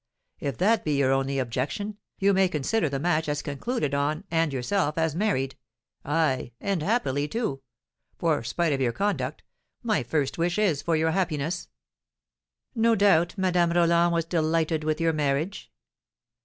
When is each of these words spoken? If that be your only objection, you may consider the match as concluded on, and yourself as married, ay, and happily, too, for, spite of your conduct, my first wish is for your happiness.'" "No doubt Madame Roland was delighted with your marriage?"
If 0.39 0.57
that 0.57 0.83
be 0.83 0.97
your 0.97 1.11
only 1.11 1.37
objection, 1.37 1.99
you 2.17 2.33
may 2.33 2.49
consider 2.49 2.89
the 2.89 2.97
match 2.97 3.29
as 3.29 3.43
concluded 3.43 3.93
on, 3.93 4.23
and 4.31 4.51
yourself 4.51 4.97
as 4.97 5.15
married, 5.15 5.55
ay, 6.03 6.53
and 6.59 6.81
happily, 6.81 7.27
too, 7.27 7.61
for, 8.17 8.43
spite 8.43 8.73
of 8.73 8.81
your 8.81 8.93
conduct, 8.93 9.43
my 9.83 10.01
first 10.01 10.39
wish 10.39 10.57
is 10.57 10.81
for 10.81 10.95
your 10.95 11.11
happiness.'" 11.11 11.67
"No 12.73 12.95
doubt 12.95 13.37
Madame 13.37 13.73
Roland 13.73 14.11
was 14.11 14.25
delighted 14.25 14.83
with 14.83 14.99
your 14.99 15.13
marriage?" 15.13 15.71